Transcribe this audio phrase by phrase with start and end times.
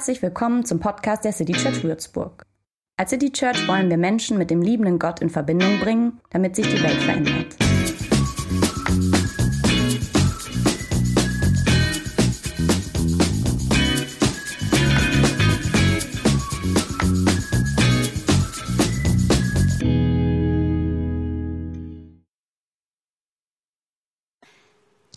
[0.00, 2.46] Herzlich willkommen zum Podcast der City Church Würzburg.
[2.96, 6.66] Als City Church wollen wir Menschen mit dem liebenden Gott in Verbindung bringen, damit sich
[6.66, 7.54] die Welt verändert.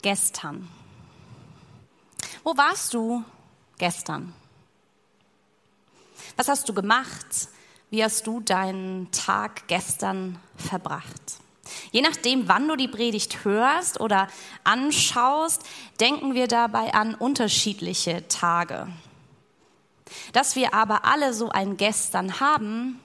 [0.02, 0.68] Gestern.
[2.44, 3.24] Wo warst du
[3.78, 4.34] gestern?
[6.36, 7.48] Was hast du gemacht?
[7.90, 11.40] Wie hast du deinen Tag gestern verbracht?
[11.92, 14.28] Je nachdem, wann du die Predigt hörst oder
[14.64, 15.64] anschaust,
[16.00, 18.88] denken wir dabei an unterschiedliche Tage.
[20.34, 23.00] Dass wir aber alle so ein Gestern haben,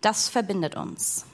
[0.00, 1.24] das verbindet uns.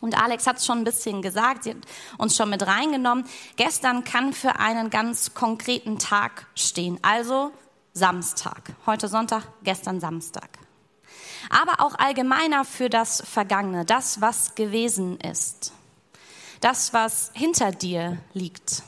[0.00, 1.78] Und Alex hat es schon ein bisschen gesagt, sie hat
[2.18, 3.26] uns schon mit reingenommen.
[3.56, 7.50] Gestern kann für einen ganz konkreten Tag stehen, also
[7.96, 8.74] Samstag.
[8.84, 10.50] Heute Sonntag, gestern Samstag.
[11.48, 15.72] Aber auch allgemeiner für das Vergangene, das, was gewesen ist.
[16.60, 18.82] Das, was hinter dir liegt.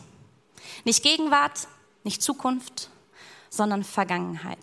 [0.84, 1.68] Nicht Gegenwart,
[2.04, 2.90] nicht Zukunft,
[3.48, 4.58] sondern Vergangenheit.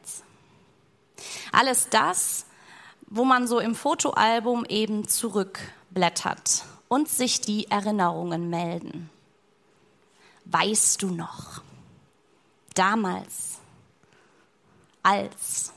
[1.52, 2.46] Alles das,
[3.08, 9.10] wo man so im Fotoalbum eben zurückblättert und sich die Erinnerungen melden.
[10.46, 11.64] Weißt du noch?
[12.76, 13.65] Damals.
[15.06, 15.72] Als.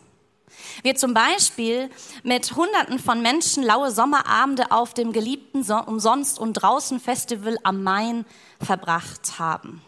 [0.82, 1.90] Wir zum Beispiel
[2.22, 8.24] mit Hunderten von Menschen laue Sommerabende auf dem geliebten Umsonst- und Draußen-Festival am Main
[8.60, 9.82] verbracht haben.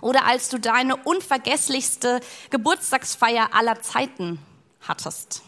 [0.00, 2.20] Oder als du deine unvergesslichste
[2.50, 4.38] Geburtstagsfeier aller Zeiten
[4.80, 5.42] hattest.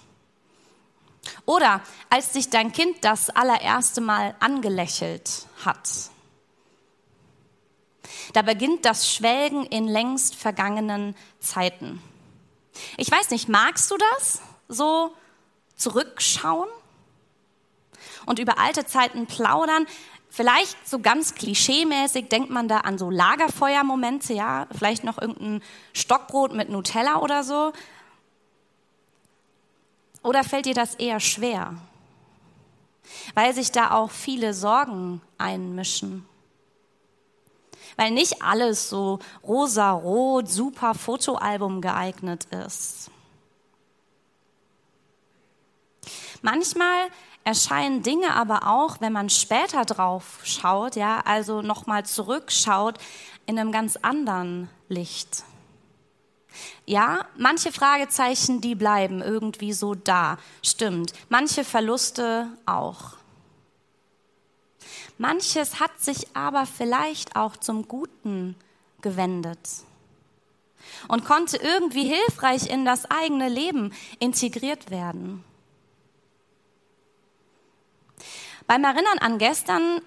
[1.44, 5.88] Oder als dich dein Kind das allererste Mal angelächelt hat.
[8.32, 12.02] Da beginnt das Schwelgen in längst vergangenen Zeiten.
[12.96, 14.40] Ich weiß nicht, magst du das?
[14.68, 15.14] So
[15.76, 16.68] zurückschauen
[18.26, 19.86] und über alte Zeiten plaudern?
[20.28, 25.62] Vielleicht so ganz klischeemäßig denkt man da an so Lagerfeuermomente, ja, vielleicht noch irgendein
[25.94, 27.72] Stockbrot mit Nutella oder so.
[30.22, 31.74] Oder fällt dir das eher schwer?
[33.34, 36.28] Weil sich da auch viele Sorgen einmischen.
[37.96, 43.10] Weil nicht alles so rosa-rot, super Fotoalbum geeignet ist.
[46.42, 47.08] Manchmal
[47.44, 52.98] erscheinen Dinge aber auch, wenn man später drauf schaut, ja, also nochmal zurückschaut,
[53.46, 55.44] in einem ganz anderen Licht.
[56.84, 61.12] Ja, manche Fragezeichen, die bleiben irgendwie so da, stimmt.
[61.28, 63.16] Manche Verluste auch.
[65.18, 68.56] Manches hat sich aber vielleicht auch zum Guten
[69.00, 69.58] gewendet
[71.08, 75.44] und konnte irgendwie hilfreich in das eigene Leben integriert werden.
[78.66, 80.00] Beim Erinnern an gestern,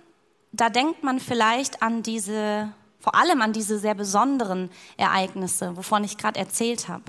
[0.52, 6.18] da denkt man vielleicht an diese vor allem an diese sehr besonderen Ereignisse, wovon ich
[6.18, 7.04] gerade erzählt habe.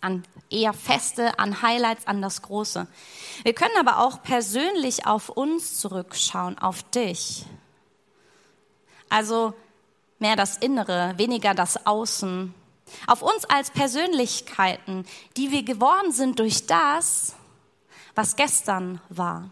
[0.00, 2.86] An eher Feste, an Highlights, an das Große.
[3.42, 7.44] Wir können aber auch persönlich auf uns zurückschauen, auf dich.
[9.08, 9.54] Also
[10.18, 12.54] mehr das Innere, weniger das Außen.
[13.06, 15.04] Auf uns als Persönlichkeiten,
[15.36, 17.34] die wir geworden sind durch das,
[18.14, 19.50] was gestern war.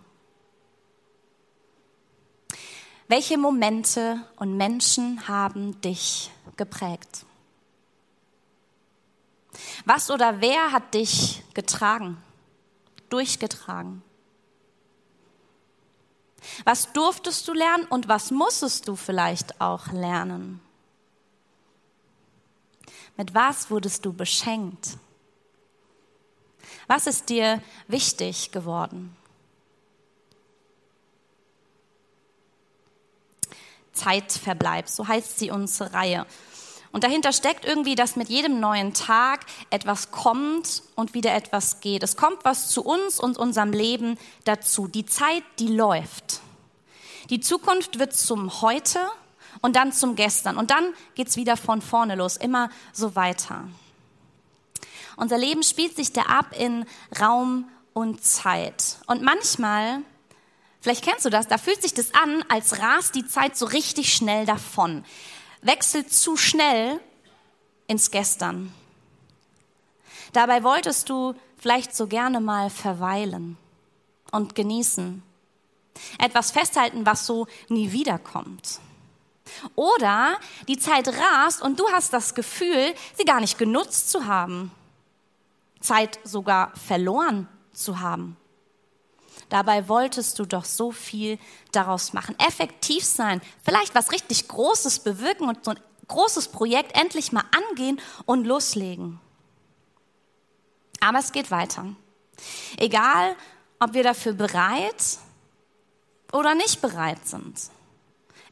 [3.06, 7.24] Welche Momente und Menschen haben dich geprägt?
[9.84, 12.22] Was oder wer hat dich getragen,
[13.08, 14.02] durchgetragen?
[16.64, 20.60] Was durftest du lernen und was musstest du vielleicht auch lernen?
[23.16, 24.96] Mit was wurdest du beschenkt?
[26.86, 29.14] Was ist dir wichtig geworden?
[33.92, 34.88] Zeitverbleib.
[34.88, 36.26] So heißt sie unsere Reihe.
[36.90, 42.02] Und dahinter steckt irgendwie, dass mit jedem neuen Tag etwas kommt und wieder etwas geht.
[42.02, 44.88] Es kommt was zu uns und unserem Leben dazu.
[44.88, 46.40] Die Zeit, die läuft.
[47.30, 49.00] Die Zukunft wird zum Heute
[49.60, 50.56] und dann zum Gestern.
[50.56, 53.68] Und dann geht's wieder von vorne los, immer so weiter.
[55.16, 56.86] Unser Leben spielt sich da ab in
[57.20, 58.98] Raum und Zeit.
[59.06, 60.02] Und manchmal
[60.80, 64.14] Vielleicht kennst du das, da fühlt sich das an, als rast die Zeit so richtig
[64.14, 65.04] schnell davon.
[65.62, 67.00] Wechselt zu schnell
[67.86, 68.72] ins Gestern.
[70.32, 73.56] Dabei wolltest du vielleicht so gerne mal verweilen
[74.30, 75.22] und genießen.
[76.18, 78.80] Etwas festhalten, was so nie wiederkommt.
[79.74, 80.38] Oder
[80.68, 84.70] die Zeit rast und du hast das Gefühl, sie gar nicht genutzt zu haben.
[85.80, 88.36] Zeit sogar verloren zu haben.
[89.48, 91.38] Dabei wolltest du doch so viel
[91.72, 92.38] daraus machen.
[92.38, 98.00] Effektiv sein, vielleicht was richtig Großes bewirken und so ein großes Projekt endlich mal angehen
[98.26, 99.20] und loslegen.
[101.00, 101.86] Aber es geht weiter.
[102.76, 103.36] Egal,
[103.78, 105.18] ob wir dafür bereit
[106.32, 107.58] oder nicht bereit sind.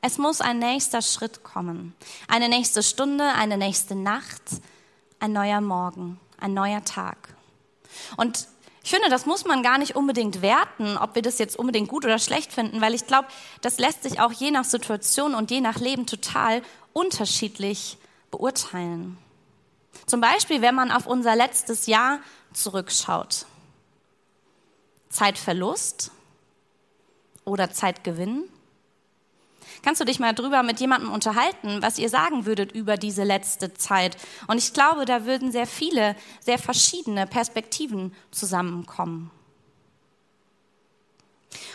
[0.00, 1.94] Es muss ein nächster Schritt kommen.
[2.28, 4.42] Eine nächste Stunde, eine nächste Nacht,
[5.18, 7.34] ein neuer Morgen, ein neuer Tag.
[8.16, 8.46] Und
[8.86, 12.04] ich finde, das muss man gar nicht unbedingt werten, ob wir das jetzt unbedingt gut
[12.04, 13.26] oder schlecht finden, weil ich glaube,
[13.60, 16.62] das lässt sich auch je nach Situation und je nach Leben total
[16.92, 17.98] unterschiedlich
[18.30, 19.18] beurteilen.
[20.06, 22.20] Zum Beispiel, wenn man auf unser letztes Jahr
[22.52, 23.46] zurückschaut.
[25.08, 26.12] Zeitverlust
[27.44, 28.44] oder Zeitgewinn?
[29.86, 33.72] Kannst du dich mal drüber mit jemandem unterhalten, was ihr sagen würdet über diese letzte
[33.72, 34.16] Zeit?
[34.48, 39.30] Und ich glaube, da würden sehr viele, sehr verschiedene Perspektiven zusammenkommen.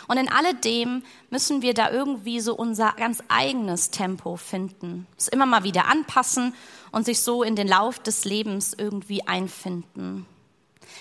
[0.08, 5.06] Und in alledem müssen wir da irgendwie so unser ganz eigenes Tempo finden.
[5.16, 6.54] Es immer mal wieder anpassen
[6.90, 10.26] und sich so in den Lauf des Lebens irgendwie einfinden.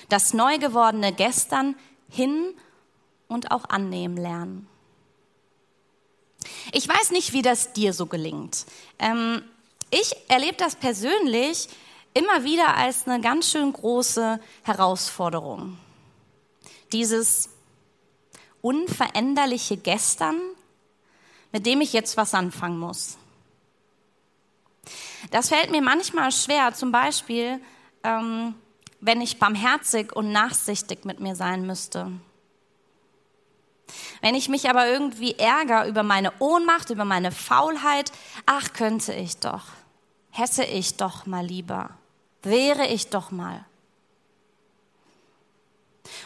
[0.07, 1.75] Das neu gewordene Gestern
[2.07, 2.53] hin
[3.27, 4.70] und auch annehmen lernen.
[6.71, 8.65] Ich weiß nicht, wie das dir so gelingt.
[8.99, 9.43] Ähm,
[9.89, 11.67] ich erlebe das persönlich
[12.13, 15.77] immer wieder als eine ganz schön große Herausforderung.
[16.91, 17.49] Dieses
[18.61, 20.39] unveränderliche Gestern,
[21.51, 23.17] mit dem ich jetzt was anfangen muss.
[25.31, 27.61] Das fällt mir manchmal schwer, zum Beispiel,
[28.03, 28.55] ähm,
[28.99, 32.11] wenn ich barmherzig und nachsichtig mit mir sein müsste.
[34.21, 38.11] Wenn ich mich aber irgendwie ärgere über meine Ohnmacht, über meine Faulheit,
[38.45, 39.63] ach könnte ich doch,
[40.29, 41.91] hätte ich doch mal lieber,
[42.43, 43.65] wäre ich doch mal.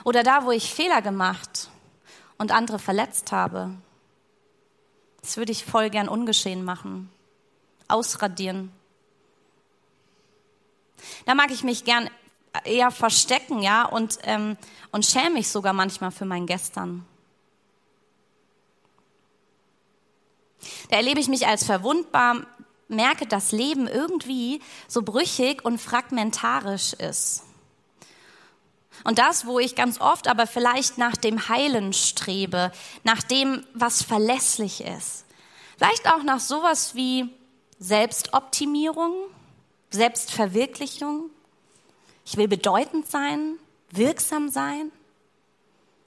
[0.04, 1.70] Oder da, wo ich Fehler gemacht
[2.38, 3.72] und andere verletzt habe,
[5.22, 7.10] das würde ich voll gern ungeschehen machen,
[7.88, 8.72] ausradieren.
[11.26, 12.10] Da mag ich mich gern
[12.64, 14.58] eher verstecken, ja, und, ähm,
[14.92, 17.06] und schäme mich sogar manchmal für mein Gestern.
[20.90, 22.46] Da erlebe ich mich als verwundbar,
[22.88, 27.44] merke, dass Leben irgendwie so brüchig und fragmentarisch ist.
[29.04, 32.72] Und das, wo ich ganz oft aber vielleicht nach dem Heilen strebe,
[33.04, 35.26] nach dem, was verlässlich ist.
[35.78, 37.30] Vielleicht auch nach sowas wie
[37.80, 39.14] Selbstoptimierung,
[39.90, 41.30] Selbstverwirklichung.
[42.26, 43.58] Ich will bedeutend sein,
[43.92, 44.92] wirksam sein.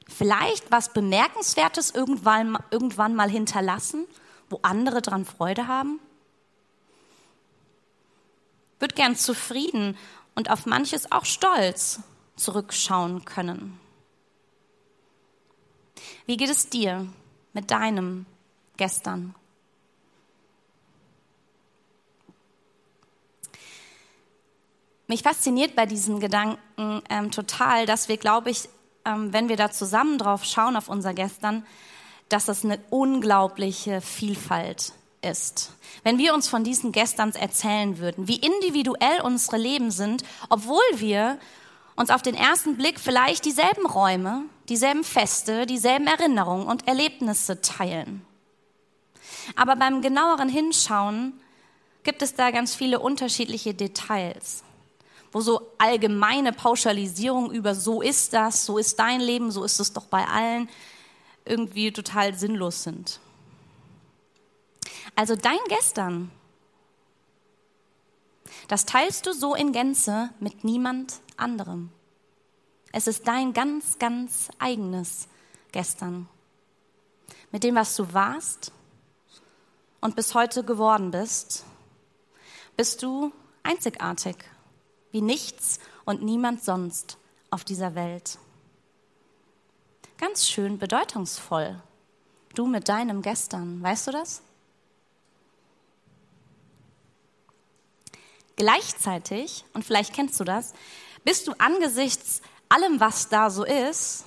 [0.09, 4.07] Vielleicht was Bemerkenswertes irgendwann, irgendwann mal hinterlassen
[4.51, 6.01] wo andere dran Freude haben?
[8.79, 9.97] Wird gern zufrieden
[10.35, 12.01] und auf manches auch stolz
[12.37, 13.79] zurückschauen können.
[16.27, 17.07] Wie geht es dir
[17.53, 18.27] mit deinem
[18.77, 19.35] gestern?
[25.09, 28.69] Mich fasziniert bei diesen Gedanken ähm, total, dass wir, glaube ich,
[29.07, 31.67] ähm, wenn wir da zusammen drauf schauen auf unser Gestern,
[32.29, 34.93] dass das eine unglaubliche Vielfalt
[35.23, 35.73] ist.
[36.05, 41.39] Wenn wir uns von diesen Gesterns erzählen würden, wie individuell unsere Leben sind, obwohl wir
[41.97, 48.25] uns auf den ersten Blick vielleicht dieselben Räume, dieselben Feste, dieselben Erinnerungen und Erlebnisse teilen.
[49.57, 51.33] Aber beim genaueren Hinschauen
[52.05, 54.63] gibt es da ganz viele unterschiedliche Details,
[55.33, 59.93] wo so allgemeine Pauschalisierung über so ist das, so ist dein Leben, so ist es
[59.93, 60.69] doch bei allen,
[61.49, 63.21] irgendwie total sinnlos sind.
[65.15, 66.31] Also dein Gestern,
[68.69, 71.91] das teilst du so in Gänze mit niemand anderem.
[72.93, 75.29] Es ist dein ganz, ganz eigenes
[75.73, 76.29] Gestern.
[77.51, 78.73] Mit dem, was du warst
[80.01, 81.65] und bis heute geworden bist,
[82.77, 84.37] bist du einzigartig,
[85.11, 87.19] wie nichts und niemand sonst
[87.51, 88.39] auf dieser Welt.
[90.19, 91.81] Ganz schön bedeutungsvoll.
[92.55, 94.43] Du mit deinem Gestern, weißt du das?
[98.57, 100.75] Gleichzeitig, und vielleicht kennst du das,
[101.23, 104.25] bist du angesichts allem, was da so ist,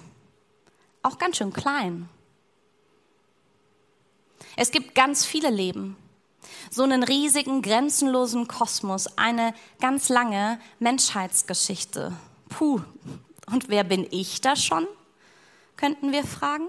[1.03, 2.07] auch ganz schön klein.
[4.55, 5.97] Es gibt ganz viele Leben,
[6.69, 12.13] so einen riesigen, grenzenlosen Kosmos, eine ganz lange Menschheitsgeschichte.
[12.47, 12.81] Puh,
[13.47, 14.87] und wer bin ich da schon?
[15.81, 16.67] Könnten wir fragen.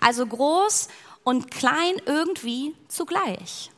[0.00, 0.88] Also groß
[1.24, 3.70] und klein irgendwie zugleich.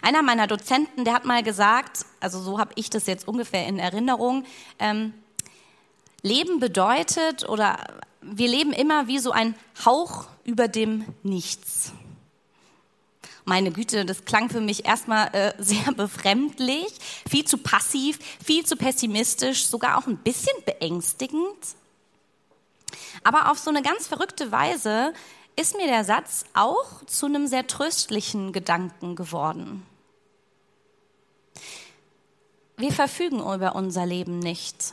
[0.00, 3.80] Einer meiner Dozenten, der hat mal gesagt, also so habe ich das jetzt ungefähr in
[3.80, 4.44] Erinnerung,
[4.78, 5.12] ähm,
[6.22, 11.92] Leben bedeutet oder wir leben immer wie so ein Hauch über dem Nichts.
[13.44, 16.92] Meine Güte, das klang für mich erstmal äh, sehr befremdlich,
[17.28, 21.58] viel zu passiv, viel zu pessimistisch, sogar auch ein bisschen beängstigend.
[23.22, 25.12] Aber auf so eine ganz verrückte Weise
[25.56, 29.86] ist mir der Satz auch zu einem sehr tröstlichen Gedanken geworden.
[32.76, 34.92] Wir verfügen über unser Leben nicht.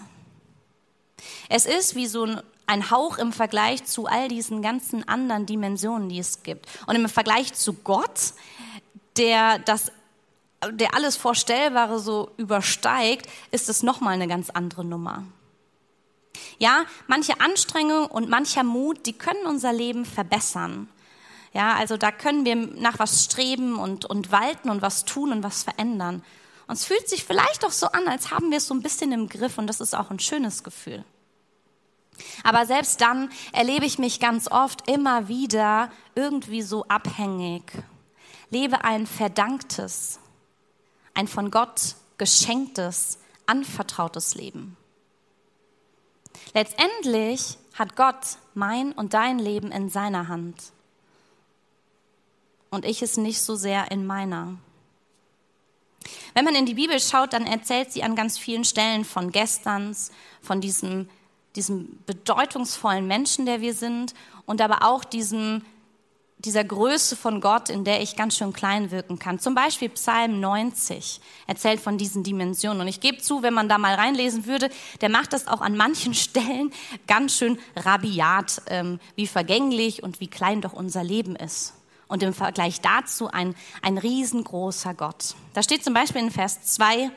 [1.49, 2.41] Es ist wie so ein
[2.79, 6.67] Hauch im Vergleich zu all diesen ganzen anderen Dimensionen, die es gibt.
[6.87, 8.33] Und im Vergleich zu Gott,
[9.17, 9.91] der das
[10.69, 15.23] der alles Vorstellbare so übersteigt, ist es nochmal eine ganz andere Nummer.
[16.59, 20.87] Ja, manche Anstrengung und mancher Mut, die können unser Leben verbessern.
[21.53, 25.43] Ja, also da können wir nach was streben und, und walten und was tun und
[25.43, 26.23] was verändern.
[26.67, 29.11] Und es fühlt sich vielleicht auch so an, als haben wir es so ein bisschen
[29.11, 31.03] im Griff und das ist auch ein schönes Gefühl.
[32.43, 37.63] Aber selbst dann erlebe ich mich ganz oft immer wieder irgendwie so abhängig,
[38.49, 40.19] lebe ein verdanktes,
[41.13, 44.77] ein von Gott geschenktes, anvertrautes Leben.
[46.53, 50.55] Letztendlich hat Gott mein und dein Leben in seiner Hand.
[52.69, 54.57] Und ich es nicht so sehr in meiner.
[56.33, 60.11] Wenn man in die Bibel schaut, dann erzählt sie an ganz vielen Stellen von Gesterns,
[60.41, 61.09] von diesem,
[61.55, 64.13] diesem bedeutungsvollen Menschen, der wir sind,
[64.45, 65.63] und aber auch diesem
[66.45, 69.39] dieser Größe von Gott, in der ich ganz schön klein wirken kann.
[69.39, 72.81] Zum Beispiel Psalm 90 erzählt von diesen Dimensionen.
[72.81, 74.69] Und ich gebe zu, wenn man da mal reinlesen würde,
[75.01, 76.71] der macht das auch an manchen Stellen
[77.07, 81.73] ganz schön rabiat, ähm, wie vergänglich und wie klein doch unser Leben ist.
[82.07, 85.35] Und im Vergleich dazu ein, ein riesengroßer Gott.
[85.53, 87.09] Da steht zum Beispiel in Vers 2,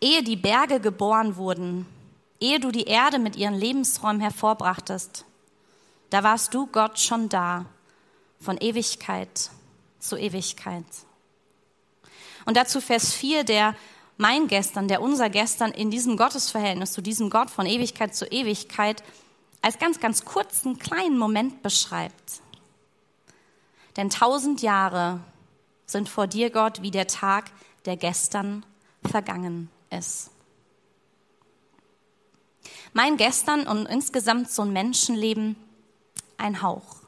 [0.00, 1.86] ehe die Berge geboren wurden,
[2.42, 5.24] ehe du die Erde mit ihren Lebensräumen hervorbrachtest,
[6.10, 7.64] da warst du, Gott, schon da,
[8.40, 9.50] von Ewigkeit
[9.98, 10.84] zu Ewigkeit.
[12.44, 13.74] Und dazu Vers 4, der
[14.18, 19.02] mein Gestern, der unser Gestern in diesem Gottesverhältnis zu diesem Gott von Ewigkeit zu Ewigkeit
[19.62, 22.42] als ganz, ganz kurzen, kleinen Moment beschreibt.
[23.96, 25.20] Denn tausend Jahre
[25.86, 27.50] sind vor dir, Gott, wie der Tag,
[27.84, 28.66] der gestern
[29.04, 30.30] vergangen ist.
[32.92, 35.56] Mein Gestern und insgesamt so ein Menschenleben
[36.36, 37.02] ein Hauch.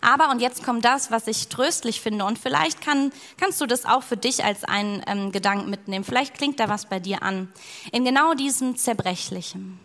[0.00, 3.84] Aber, und jetzt kommt das, was ich tröstlich finde, und vielleicht kann, kannst du das
[3.84, 6.04] auch für dich als einen ähm, Gedanken mitnehmen.
[6.04, 7.52] Vielleicht klingt da was bei dir an.
[7.92, 9.78] In genau diesem Zerbrechlichen,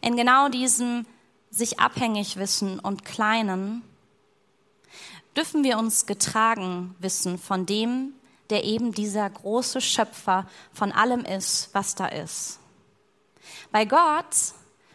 [0.00, 1.06] in genau diesem
[1.50, 3.82] sich abhängig wissen und Kleinen,
[5.36, 8.12] dürfen wir uns getragen wissen von dem,
[8.50, 12.60] der eben dieser große Schöpfer von allem ist, was da ist.
[13.74, 14.36] Bei Gott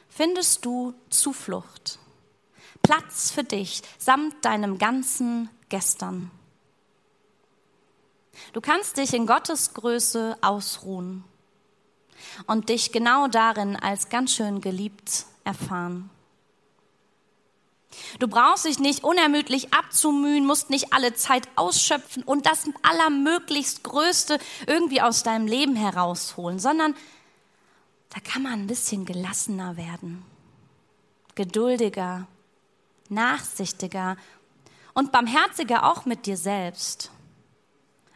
[0.07, 1.99] findest du Zuflucht,
[2.81, 6.31] Platz für dich samt deinem ganzen Gestern.
[8.53, 11.25] Du kannst dich in Gottes Größe ausruhen
[12.47, 16.09] und dich genau darin als ganz schön geliebt erfahren.
[18.19, 24.39] Du brauchst dich nicht unermüdlich abzumühen, musst nicht alle Zeit ausschöpfen und das allermöglichst Größte
[24.67, 26.95] irgendwie aus deinem Leben herausholen, sondern
[28.09, 30.23] da kann man ein bisschen gelassener werden,
[31.35, 32.27] geduldiger,
[33.09, 34.17] nachsichtiger
[34.93, 37.11] und barmherziger auch mit dir selbst.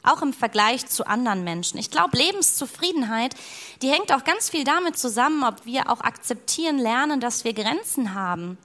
[0.05, 1.77] Auch im Vergleich zu anderen Menschen.
[1.77, 3.35] Ich glaube, Lebenszufriedenheit,
[3.81, 8.13] die hängt auch ganz viel damit zusammen, ob wir auch akzeptieren lernen, dass wir Grenzen
[8.13, 8.57] haben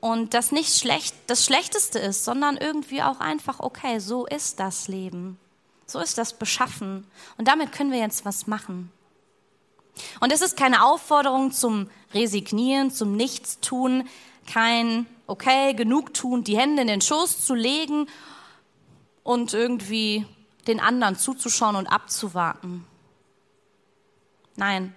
[0.00, 4.88] und das nicht schlecht, das Schlechteste ist, sondern irgendwie auch einfach, okay, so ist das
[4.88, 5.38] Leben.
[5.86, 7.06] So ist das beschaffen.
[7.38, 8.90] Und damit können wir jetzt was machen.
[10.20, 14.08] Und es ist keine Aufforderung zum Resignieren, zum Nichtstun,
[14.46, 18.08] kein, okay, genug tun, die Hände in den Schoß zu legen
[19.22, 20.26] und irgendwie
[20.66, 22.86] den anderen zuzuschauen und abzuwarten.
[24.56, 24.94] Nein,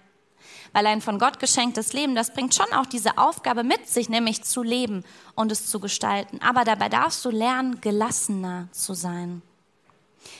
[0.72, 4.42] weil ein von Gott geschenktes Leben, das bringt schon auch diese Aufgabe mit sich, nämlich
[4.42, 6.40] zu leben und es zu gestalten.
[6.42, 9.42] Aber dabei darfst du lernen, gelassener zu sein.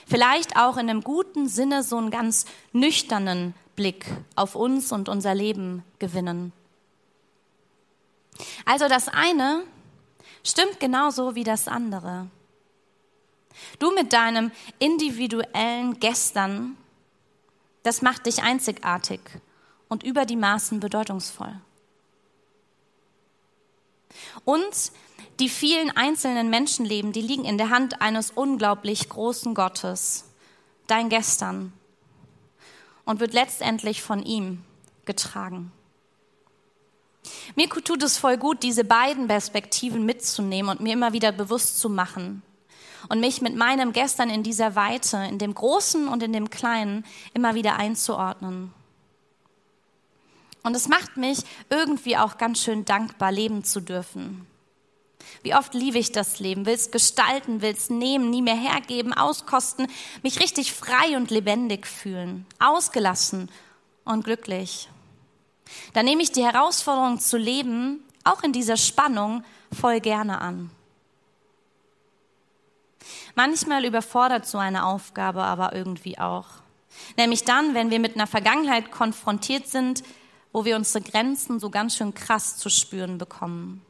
[0.07, 5.35] Vielleicht auch in einem guten Sinne so einen ganz nüchternen Blick auf uns und unser
[5.35, 6.53] Leben gewinnen.
[8.65, 9.63] Also das eine
[10.43, 12.29] stimmt genauso wie das andere.
[13.79, 16.77] Du mit deinem individuellen Gestern,
[17.83, 19.21] das macht dich einzigartig
[19.89, 21.61] und über die Maßen bedeutungsvoll.
[24.45, 24.93] Und
[25.41, 30.25] die vielen einzelnen Menschenleben, die liegen in der Hand eines unglaublich großen Gottes,
[30.87, 31.73] dein Gestern,
[33.07, 34.63] und wird letztendlich von ihm
[35.07, 35.73] getragen.
[37.55, 41.89] Mir tut es voll gut, diese beiden Perspektiven mitzunehmen und mir immer wieder bewusst zu
[41.89, 42.43] machen
[43.09, 47.05] und mich mit meinem Gestern in dieser Weite, in dem Großen und in dem Kleinen
[47.35, 48.73] immer wieder einzuordnen.
[50.63, 51.39] Und es macht mich
[51.71, 54.47] irgendwie auch ganz schön dankbar, leben zu dürfen.
[55.43, 59.13] Wie oft liebe ich das Leben, will es gestalten, will es nehmen, nie mehr hergeben,
[59.13, 59.89] auskosten,
[60.23, 63.51] mich richtig frei und lebendig fühlen, ausgelassen
[64.05, 64.89] und glücklich.
[65.95, 70.71] Da nehme ich die Herausforderung zu leben, auch in dieser Spannung, voll gerne an.
[73.35, 76.47] Manchmal überfordert so eine Aufgabe aber irgendwie auch.
[77.17, 80.03] Nämlich dann, wenn wir mit einer Vergangenheit konfrontiert sind,
[80.53, 83.86] wo wir unsere Grenzen so ganz schön krass zu spüren bekommen.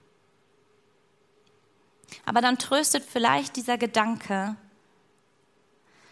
[2.24, 4.56] Aber dann tröstet vielleicht dieser Gedanke,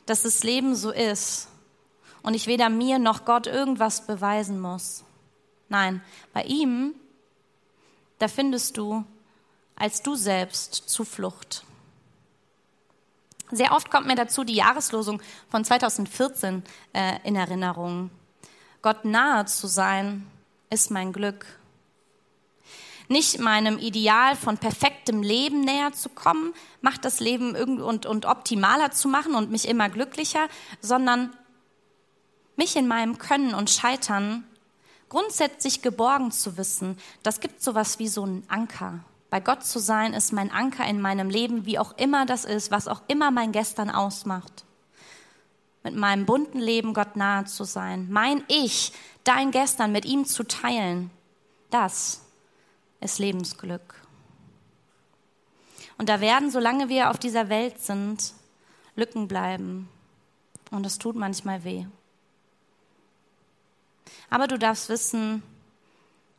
[0.07, 1.49] dass das Leben so ist
[2.23, 5.05] und ich weder mir noch Gott irgendwas beweisen muss.
[5.69, 6.95] Nein, bei ihm,
[8.19, 9.05] da findest du
[9.77, 11.65] als du selbst Zuflucht.
[13.51, 18.11] Sehr oft kommt mir dazu die Jahreslosung von 2014 äh, in Erinnerung.
[18.83, 20.27] Gott nahe zu sein,
[20.71, 21.47] ist mein Glück.
[23.09, 28.25] Nicht meinem Ideal von perfektem Leben näher zu kommen, macht das Leben irgendwie und, und
[28.25, 30.49] optimaler zu machen und mich immer glücklicher,
[30.81, 31.35] sondern
[32.57, 34.45] mich in meinem Können und Scheitern
[35.09, 39.01] grundsätzlich geborgen zu wissen, das gibt sowas wie so einen Anker.
[39.31, 42.71] Bei Gott zu sein ist mein Anker in meinem Leben, wie auch immer das ist,
[42.71, 44.65] was auch immer mein Gestern ausmacht.
[45.83, 48.93] Mit meinem bunten Leben Gott nahe zu sein, mein Ich,
[49.25, 51.11] dein Gestern mit ihm zu teilen,
[51.71, 52.23] das
[53.05, 53.95] ist Lebensglück.
[55.99, 58.33] Und da werden, solange wir auf dieser Welt sind,
[58.97, 59.89] Lücken bleiben.
[60.71, 61.87] Und es tut manchmal weh.
[64.31, 65.43] Aber du darfst wissen,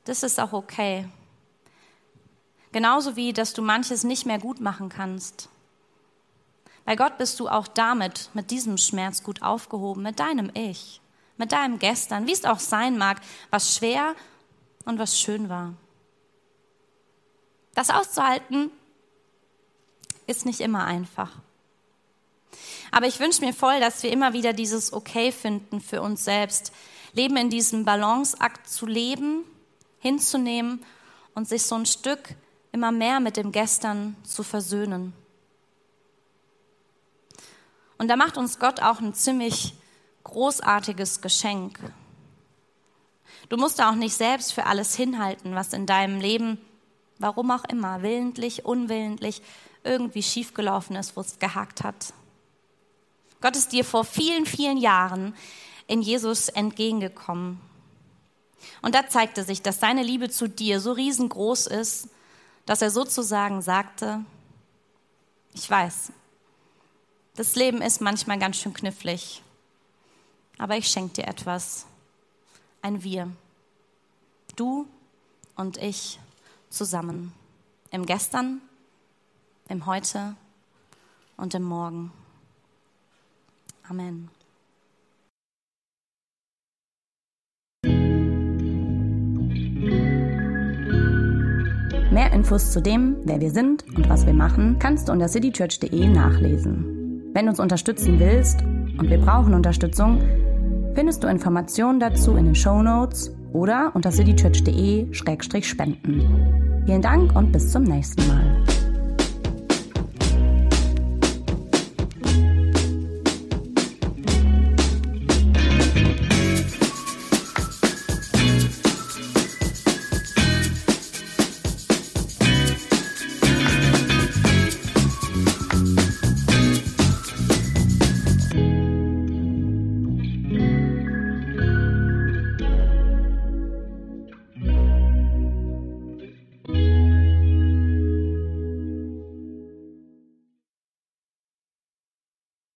[0.05, 1.07] das ist auch okay.
[2.71, 5.49] Genauso wie, dass du manches nicht mehr gut machen kannst.
[6.83, 10.99] Bei Gott bist du auch damit, mit diesem Schmerz gut aufgehoben, mit deinem Ich,
[11.37, 14.15] mit deinem Gestern, wie es auch sein mag, was schwer
[14.83, 15.73] und was schön war.
[17.75, 18.71] Das auszuhalten
[20.25, 21.31] ist nicht immer einfach.
[22.91, 26.71] Aber ich wünsche mir voll, dass wir immer wieder dieses Okay finden für uns selbst,
[27.13, 29.43] Leben in diesem Balanceakt zu leben,
[29.99, 30.83] hinzunehmen
[31.33, 32.35] und sich so ein Stück
[32.71, 35.13] immer mehr mit dem Gestern zu versöhnen.
[37.97, 39.73] Und da macht uns Gott auch ein ziemlich
[40.23, 41.79] großartiges Geschenk.
[43.47, 46.59] Du musst auch nicht selbst für alles hinhalten, was in deinem Leben,
[47.19, 49.41] warum auch immer, willentlich, unwillentlich,
[49.83, 52.13] irgendwie schiefgelaufen ist, wo es gehakt hat.
[53.41, 55.35] Gott ist dir vor vielen, vielen Jahren
[55.87, 57.61] in Jesus entgegengekommen.
[58.81, 62.09] Und da zeigte sich, dass seine Liebe zu dir so riesengroß ist,
[62.65, 64.25] dass er sozusagen sagte,
[65.53, 66.11] ich weiß,
[67.35, 69.43] das Leben ist manchmal ganz schön knifflig,
[70.57, 71.85] aber ich schenke dir etwas,
[72.81, 73.31] ein Wir,
[74.55, 74.87] du
[75.55, 76.19] und ich
[76.75, 77.33] zusammen,
[77.91, 78.61] im Gestern,
[79.69, 80.35] im Heute
[81.37, 82.11] und im Morgen.
[83.89, 84.29] Amen.
[92.11, 96.07] Mehr Infos zu dem, wer wir sind und was wir machen, kannst du unter citychurch.de
[96.07, 97.31] nachlesen.
[97.33, 98.61] Wenn du uns unterstützen willst,
[98.97, 100.21] und wir brauchen Unterstützung,
[100.95, 106.83] findest du Informationen dazu in den Show Notes oder unter citychurch.de-spenden.
[106.85, 108.44] Vielen Dank und bis zum nächsten Mal.